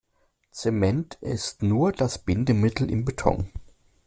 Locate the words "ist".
1.21-1.61